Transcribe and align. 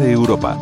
Europa. 0.00 0.58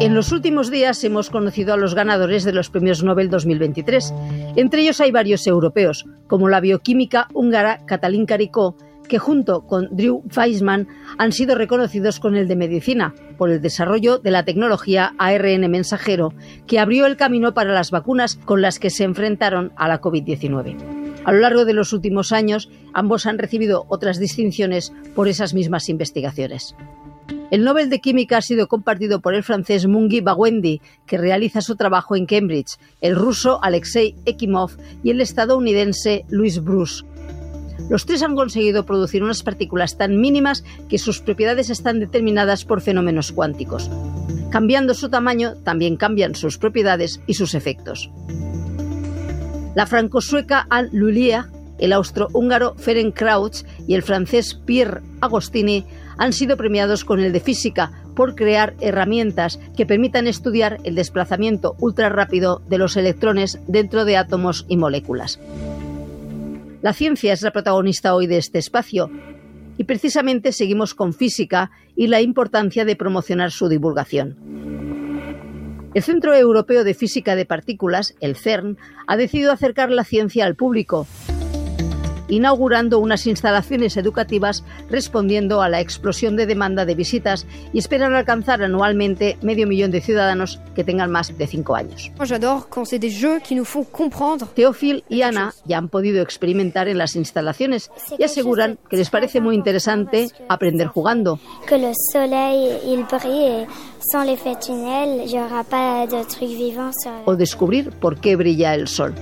En 0.00 0.14
los 0.14 0.32
últimos 0.32 0.70
días 0.70 1.04
hemos 1.04 1.30
conocido 1.30 1.74
a 1.74 1.76
los 1.76 1.94
ganadores 1.94 2.44
de 2.44 2.52
los 2.52 2.70
premios 2.70 3.04
Nobel 3.04 3.30
2023. 3.30 4.12
Entre 4.56 4.82
ellos 4.82 5.00
hay 5.00 5.12
varios 5.12 5.46
europeos, 5.46 6.06
como 6.26 6.48
la 6.48 6.60
bioquímica 6.60 7.28
húngara 7.32 7.84
Katalin 7.86 8.26
Karikó, 8.26 8.76
que 9.08 9.18
junto 9.18 9.66
con 9.66 9.88
Drew 9.92 10.22
Weissman 10.34 10.88
han 11.18 11.32
sido 11.32 11.54
reconocidos 11.54 12.18
con 12.18 12.36
el 12.36 12.48
de 12.48 12.56
medicina 12.56 13.14
por 13.38 13.50
el 13.50 13.60
desarrollo 13.60 14.18
de 14.18 14.30
la 14.30 14.44
tecnología 14.44 15.12
ARN 15.18 15.70
mensajero 15.70 16.32
que 16.66 16.78
abrió 16.78 17.06
el 17.06 17.16
camino 17.16 17.52
para 17.54 17.72
las 17.72 17.90
vacunas 17.90 18.36
con 18.44 18.62
las 18.62 18.78
que 18.78 18.90
se 18.90 19.04
enfrentaron 19.04 19.72
a 19.76 19.88
la 19.88 20.00
COVID-19. 20.00 21.00
A 21.24 21.32
lo 21.32 21.40
largo 21.40 21.64
de 21.64 21.74
los 21.74 21.92
últimos 21.92 22.32
años, 22.32 22.70
ambos 22.94 23.26
han 23.26 23.38
recibido 23.38 23.84
otras 23.88 24.18
distinciones 24.18 24.92
por 25.14 25.28
esas 25.28 25.54
mismas 25.54 25.88
investigaciones. 25.88 26.74
El 27.50 27.64
Nobel 27.64 27.90
de 27.90 28.00
Química 28.00 28.38
ha 28.38 28.42
sido 28.42 28.68
compartido 28.68 29.20
por 29.20 29.34
el 29.34 29.42
francés 29.42 29.88
Mungi 29.88 30.20
Bawendi, 30.20 30.80
que 31.04 31.18
realiza 31.18 31.60
su 31.60 31.74
trabajo 31.74 32.14
en 32.14 32.26
Cambridge, 32.26 32.78
el 33.00 33.16
ruso 33.16 33.58
Alexei 33.62 34.14
Ekimov 34.24 34.70
y 35.02 35.10
el 35.10 35.20
estadounidense 35.20 36.24
Louis 36.28 36.62
Bruce. 36.62 37.04
Los 37.88 38.06
tres 38.06 38.22
han 38.22 38.36
conseguido 38.36 38.86
producir 38.86 39.24
unas 39.24 39.42
partículas 39.42 39.98
tan 39.98 40.20
mínimas 40.20 40.62
que 40.88 40.98
sus 40.98 41.20
propiedades 41.20 41.70
están 41.70 41.98
determinadas 41.98 42.64
por 42.64 42.82
fenómenos 42.82 43.32
cuánticos. 43.32 43.90
Cambiando 44.50 44.94
su 44.94 45.08
tamaño, 45.08 45.54
también 45.64 45.96
cambian 45.96 46.36
sus 46.36 46.56
propiedades 46.56 47.20
y 47.26 47.34
sus 47.34 47.54
efectos. 47.54 48.10
La 49.74 49.86
franco-sueca 49.86 50.66
Anne 50.70 50.90
Lullier, 50.92 51.46
el 51.78 51.92
austrohúngaro 51.92 52.74
Ferenc 52.76 53.16
Krauts 53.16 53.66
y 53.88 53.94
el 53.94 54.02
francés 54.02 54.54
Pierre 54.54 55.00
Agostini 55.20 55.84
han 56.20 56.34
sido 56.34 56.58
premiados 56.58 57.06
con 57.06 57.18
el 57.18 57.32
de 57.32 57.40
física 57.40 57.92
por 58.14 58.34
crear 58.34 58.74
herramientas 58.80 59.58
que 59.74 59.86
permitan 59.86 60.26
estudiar 60.26 60.78
el 60.84 60.94
desplazamiento 60.94 61.76
ultrarrápido 61.78 62.60
de 62.68 62.76
los 62.76 62.98
electrones 62.98 63.58
dentro 63.66 64.04
de 64.04 64.18
átomos 64.18 64.66
y 64.68 64.76
moléculas. 64.76 65.40
La 66.82 66.92
ciencia 66.92 67.32
es 67.32 67.40
la 67.40 67.52
protagonista 67.52 68.14
hoy 68.14 68.26
de 68.26 68.36
este 68.36 68.58
espacio 68.58 69.10
y 69.78 69.84
precisamente 69.84 70.52
seguimos 70.52 70.94
con 70.94 71.14
física 71.14 71.70
y 71.96 72.08
la 72.08 72.20
importancia 72.20 72.84
de 72.84 72.96
promocionar 72.96 73.50
su 73.50 73.70
divulgación. 73.70 74.36
El 75.94 76.02
Centro 76.02 76.34
Europeo 76.34 76.84
de 76.84 76.92
Física 76.92 77.34
de 77.34 77.46
Partículas, 77.46 78.14
el 78.20 78.36
CERN, 78.36 78.76
ha 79.06 79.16
decidido 79.16 79.52
acercar 79.52 79.90
la 79.90 80.04
ciencia 80.04 80.44
al 80.44 80.54
público 80.54 81.06
inaugurando 82.30 82.98
unas 82.98 83.26
instalaciones 83.26 83.96
educativas 83.96 84.64
respondiendo 84.88 85.60
a 85.62 85.68
la 85.68 85.80
explosión 85.80 86.36
de 86.36 86.46
demanda 86.46 86.84
de 86.84 86.94
visitas 86.94 87.46
y 87.72 87.78
esperan 87.78 88.14
alcanzar 88.14 88.62
anualmente 88.62 89.36
medio 89.42 89.66
millón 89.66 89.90
de 89.90 90.00
ciudadanos 90.00 90.60
que 90.74 90.84
tengan 90.84 91.10
más 91.10 91.36
de 91.36 91.46
cinco 91.46 91.74
años. 91.74 92.10
Teófil 94.54 95.04
y 95.08 95.22
Ana 95.22 95.52
ya 95.64 95.78
han 95.78 95.88
podido 95.88 96.22
experimentar 96.22 96.88
en 96.88 96.98
las 96.98 97.16
instalaciones 97.16 97.90
y 98.18 98.24
aseguran 98.24 98.78
que 98.88 98.96
les 98.96 99.10
parece 99.10 99.40
muy 99.40 99.54
interesante 99.54 100.30
aprender 100.48 100.86
jugando. 100.88 101.38
O 107.26 107.36
descubrir 107.36 107.90
por 107.90 108.20
qué 108.20 108.36
brilla 108.36 108.74
el 108.74 108.88
sol 108.88 109.14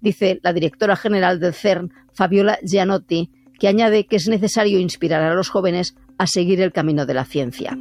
Dice 0.00 0.40
la 0.42 0.52
directora 0.52 0.96
general 0.96 1.40
del 1.40 1.54
CERN, 1.54 1.90
Fabiola 2.12 2.58
Gianotti, 2.62 3.30
que 3.60 3.68
añade 3.68 4.06
que 4.06 4.16
es 4.16 4.26
necesario 4.26 4.80
inspirar 4.80 5.22
a 5.22 5.34
los 5.34 5.50
jóvenes 5.50 5.94
a 6.18 6.26
seguir 6.26 6.60
el 6.60 6.72
camino 6.72 7.06
de 7.06 7.14
la 7.14 7.24
ciencia. 7.24 7.78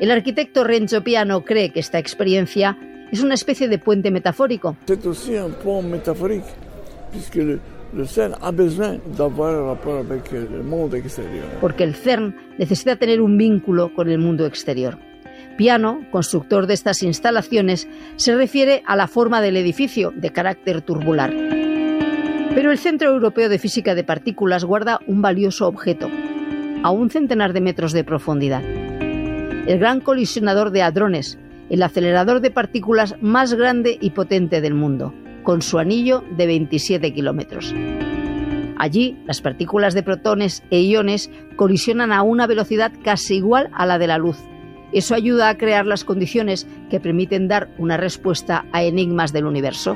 El 0.00 0.12
arquitecto 0.12 0.62
Renzo 0.62 1.02
Piano 1.02 1.44
cree 1.44 1.70
que 1.70 1.80
esta 1.80 1.98
experiencia 1.98 2.78
es 3.10 3.20
una 3.20 3.34
especie 3.34 3.68
de 3.68 3.78
puente 3.78 4.12
metafórico. 4.12 4.76
Porque 11.60 11.84
el 11.84 11.94
CERN 11.94 12.36
necesita 12.58 12.96
tener 12.96 13.20
un 13.20 13.36
vínculo 13.36 13.92
con 13.94 14.08
el 14.08 14.18
mundo 14.18 14.46
exterior. 14.46 14.98
Piano, 15.56 16.06
constructor 16.12 16.68
de 16.68 16.74
estas 16.74 17.02
instalaciones, 17.02 17.88
se 18.16 18.36
refiere 18.36 18.84
a 18.86 18.94
la 18.94 19.08
forma 19.08 19.40
del 19.40 19.56
edificio, 19.56 20.12
de 20.14 20.30
carácter 20.30 20.82
turbular. 20.82 21.57
Pero 22.58 22.72
el 22.72 22.78
Centro 22.78 23.10
Europeo 23.10 23.48
de 23.48 23.60
Física 23.60 23.94
de 23.94 24.02
Partículas 24.02 24.64
guarda 24.64 24.98
un 25.06 25.22
valioso 25.22 25.68
objeto, 25.68 26.10
a 26.82 26.90
un 26.90 27.08
centenar 27.08 27.52
de 27.52 27.60
metros 27.60 27.92
de 27.92 28.02
profundidad. 28.02 28.64
El 28.64 29.78
gran 29.78 30.00
colisionador 30.00 30.72
de 30.72 30.82
hadrones, 30.82 31.38
el 31.70 31.84
acelerador 31.84 32.40
de 32.40 32.50
partículas 32.50 33.14
más 33.20 33.54
grande 33.54 33.96
y 34.00 34.10
potente 34.10 34.60
del 34.60 34.74
mundo, 34.74 35.14
con 35.44 35.62
su 35.62 35.78
anillo 35.78 36.24
de 36.36 36.48
27 36.48 37.14
kilómetros. 37.14 37.72
Allí, 38.76 39.16
las 39.24 39.40
partículas 39.40 39.94
de 39.94 40.02
protones 40.02 40.64
e 40.72 40.80
iones 40.80 41.30
colisionan 41.54 42.10
a 42.10 42.22
una 42.22 42.48
velocidad 42.48 42.90
casi 43.04 43.36
igual 43.36 43.70
a 43.72 43.86
la 43.86 43.98
de 43.98 44.08
la 44.08 44.18
luz. 44.18 44.38
Eso 44.92 45.14
ayuda 45.14 45.48
a 45.48 45.56
crear 45.58 45.86
las 45.86 46.02
condiciones 46.02 46.66
que 46.90 46.98
permiten 46.98 47.46
dar 47.46 47.68
una 47.78 47.96
respuesta 47.96 48.64
a 48.72 48.82
enigmas 48.82 49.32
del 49.32 49.46
universo. 49.46 49.94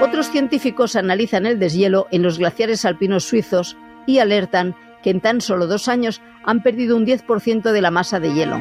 Otros 0.00 0.30
científicos 0.30 0.96
analizan 0.96 1.44
el 1.44 1.58
deshielo 1.58 2.06
en 2.10 2.22
los 2.22 2.38
glaciares 2.38 2.84
alpinos 2.84 3.24
suizos 3.24 3.76
y 4.06 4.18
alertan 4.18 4.74
que 5.02 5.10
en 5.10 5.20
tan 5.20 5.40
solo 5.40 5.66
dos 5.66 5.88
años 5.88 6.22
han 6.44 6.62
perdido 6.62 6.96
un 6.96 7.06
10% 7.06 7.70
de 7.70 7.80
la 7.82 7.90
masa 7.90 8.18
de 8.18 8.32
hielo. 8.32 8.58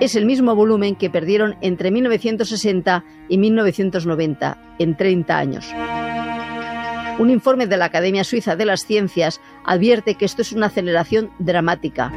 Es 0.00 0.16
el 0.16 0.24
mismo 0.24 0.54
volumen 0.54 0.96
que 0.96 1.10
perdieron 1.10 1.56
entre 1.60 1.90
1960 1.90 3.04
y 3.28 3.38
1990, 3.38 4.58
en 4.78 4.96
30 4.96 5.38
años. 5.38 5.72
Un 7.18 7.30
informe 7.30 7.66
de 7.66 7.76
la 7.76 7.84
Academia 7.84 8.24
Suiza 8.24 8.56
de 8.56 8.64
las 8.64 8.80
Ciencias 8.86 9.40
advierte 9.64 10.14
que 10.14 10.24
esto 10.24 10.42
es 10.42 10.52
una 10.52 10.66
aceleración 10.66 11.30
dramática 11.38 12.10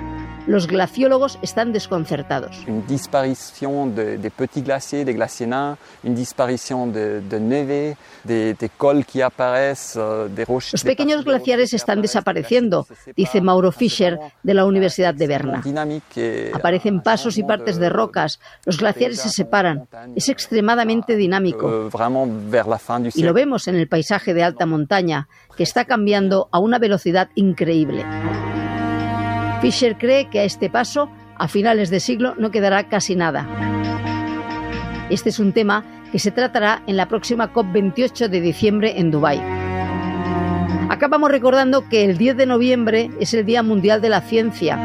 los 0.47 0.67
glaciólogos 0.67 1.39
están 1.41 1.73
desconcertados. 1.73 2.63
Una 2.67 2.81
desaparición 2.87 3.95
de, 3.95 4.17
de 4.17 4.31
petits 4.31 4.65
glaciers, 4.65 5.05
de 5.05 5.13
glaciers 5.13 5.47
una 5.47 5.77
desaparición 6.03 6.91
de, 6.91 7.21
de 7.21 7.39
nieve, 7.39 7.97
de, 8.23 8.53
de 8.53 8.69
col 8.69 9.05
que 9.05 9.23
aparece, 9.23 9.99
de 9.99 10.45
roches. 10.45 10.73
Los 10.73 10.83
pequeños 10.83 11.23
glaciares 11.23 11.73
están 11.73 12.01
desapareciendo, 12.01 12.87
dice 13.15 13.41
Mauro 13.41 13.71
Fischer 13.71 14.17
de 14.43 14.53
la 14.53 14.65
Universidad 14.65 15.13
de 15.13 15.27
Berna. 15.27 15.63
Aparecen 16.53 17.01
pasos 17.01 17.37
y 17.37 17.43
partes 17.43 17.77
de 17.77 17.89
rocas, 17.89 18.39
los 18.65 18.77
glaciares 18.77 19.19
se 19.19 19.29
separan, 19.29 19.87
es 20.15 20.29
extremadamente 20.29 21.15
dinámico. 21.15 21.89
Euh, 21.91 23.11
y 23.13 23.23
lo 23.23 23.33
vemos 23.33 23.67
en 23.67 23.75
el 23.75 23.87
paisaje 23.87 24.33
de 24.33 24.43
alta 24.43 24.65
montaña, 24.65 25.27
que 25.55 25.63
está 25.63 25.85
cambiando 25.85 26.49
a 26.51 26.59
una 26.59 26.79
velocidad 26.79 27.29
increíble. 27.35 28.05
Fisher 29.65 29.97
cree 29.97 30.29
que 30.29 30.41
a 30.41 30.43
este 30.43 30.69
paso, 30.69 31.09
a 31.37 31.47
finales 31.47 31.89
de 31.89 31.99
siglo, 31.99 32.35
no 32.37 32.51
quedará 32.51 32.87
casi 32.87 33.15
nada. 33.15 33.47
Este 35.09 35.29
es 35.29 35.39
un 35.39 35.53
tema 35.53 35.83
que 36.11 36.19
se 36.19 36.29
tratará 36.29 36.83
en 36.85 36.97
la 36.97 37.07
próxima 37.07 37.51
COP28 37.51 38.27
de 38.27 38.41
diciembre 38.41 38.99
en 38.99 39.09
Dubái. 39.09 39.41
Acabamos 40.89 41.31
recordando 41.31 41.89
que 41.89 42.05
el 42.05 42.19
10 42.19 42.37
de 42.37 42.45
noviembre 42.45 43.09
es 43.19 43.33
el 43.33 43.43
Día 43.43 43.63
Mundial 43.63 44.01
de 44.01 44.09
la 44.09 44.21
Ciencia. 44.21 44.77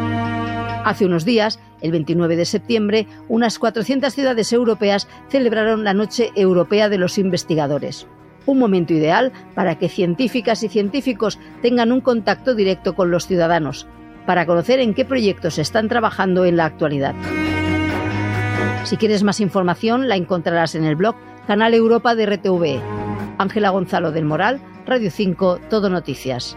Hace 0.87 1.05
unos 1.05 1.27
días, 1.27 1.61
el 1.83 1.93
29 1.93 2.37
de 2.37 2.47
septiembre, 2.47 3.07
unas 3.29 3.59
400 3.59 4.15
ciudades 4.15 4.51
europeas 4.51 5.09
celebraron 5.29 5.85
la 5.85 5.93
Noche 5.93 6.31
Europea 6.37 6.89
de 6.89 6.97
los 6.97 7.19
Investigadores. 7.19 8.07
Un 8.47 8.59
momento 8.59 8.95
ideal 8.95 9.31
para 9.55 9.77
que 9.77 9.91
científicas 9.91 10.63
y 10.63 10.71
científicos 10.71 11.39
tengan 11.61 11.93
un 11.93 12.01
contacto 12.01 12.55
directo 12.55 12.95
con 12.95 13.11
los 13.11 13.27
ciudadanos, 13.27 13.87
para 14.31 14.47
conocer 14.47 14.79
en 14.79 14.95
qué 14.95 15.05
proyectos 15.05 15.59
están 15.59 15.89
trabajando 15.89 16.45
en 16.45 16.57
la 16.57 16.65
actualidad. 16.65 17.17
Si 18.85 18.97
quieres 18.97 19.25
más 19.25 19.41
información, 19.41 20.07
la 20.07 20.15
encontrarás 20.15 20.77
en 20.77 20.85
el 20.85 20.95
blog 20.95 21.17
Canal 21.49 21.75
Europa 21.75 22.15
de 22.15 22.27
RTV. 22.27 22.81
Ángela 23.39 23.71
Gonzalo 23.71 24.13
del 24.13 24.27
Moral, 24.27 24.61
Radio 24.87 25.11
5, 25.11 25.59
Todo 25.69 25.91
Noticias. 25.91 26.57